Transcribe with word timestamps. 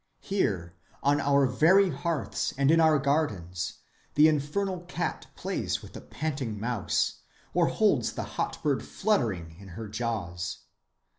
Here 0.23 0.73
on 1.03 1.21
our 1.21 1.45
very 1.45 1.91
hearths 1.91 2.55
and 2.57 2.71
in 2.71 2.79
our 2.79 2.97
gardens 2.97 3.81
the 4.15 4.27
infernal 4.27 4.79
cat 4.87 5.27
plays 5.35 5.83
with 5.83 5.93
the 5.93 6.01
panting 6.01 6.59
mouse, 6.59 7.21
or 7.53 7.67
holds 7.67 8.13
the 8.13 8.23
hot 8.41 8.63
bird 8.63 8.81
fluttering 8.83 9.57
in 9.59 9.67
her 9.77 9.87
jaws. 9.87 10.63